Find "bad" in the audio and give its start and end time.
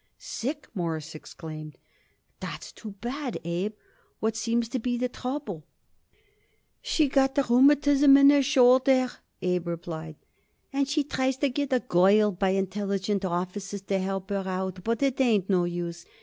3.01-3.39